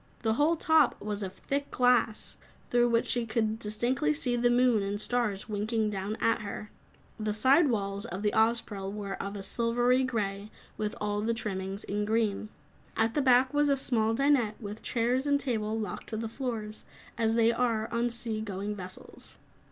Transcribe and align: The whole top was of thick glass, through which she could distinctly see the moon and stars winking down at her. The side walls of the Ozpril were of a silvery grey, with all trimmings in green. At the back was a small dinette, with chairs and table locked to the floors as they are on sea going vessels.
The 0.23 0.33
whole 0.33 0.55
top 0.55 0.99
was 0.99 1.21
of 1.21 1.31
thick 1.33 1.69
glass, 1.69 2.37
through 2.71 2.89
which 2.89 3.05
she 3.05 3.27
could 3.27 3.59
distinctly 3.59 4.15
see 4.15 4.35
the 4.35 4.49
moon 4.49 4.81
and 4.81 4.99
stars 4.99 5.47
winking 5.47 5.91
down 5.91 6.17
at 6.19 6.41
her. 6.41 6.71
The 7.19 7.35
side 7.35 7.69
walls 7.69 8.05
of 8.05 8.23
the 8.23 8.33
Ozpril 8.35 8.91
were 8.91 9.13
of 9.21 9.35
a 9.35 9.43
silvery 9.43 10.03
grey, 10.03 10.49
with 10.75 10.95
all 10.99 11.21
trimmings 11.35 11.83
in 11.83 12.05
green. 12.05 12.49
At 12.97 13.13
the 13.13 13.21
back 13.21 13.53
was 13.53 13.69
a 13.69 13.77
small 13.77 14.15
dinette, 14.15 14.59
with 14.59 14.81
chairs 14.81 15.27
and 15.27 15.39
table 15.39 15.77
locked 15.79 16.09
to 16.09 16.17
the 16.17 16.27
floors 16.27 16.85
as 17.15 17.35
they 17.35 17.51
are 17.51 17.87
on 17.91 18.09
sea 18.09 18.41
going 18.41 18.75
vessels. 18.75 19.37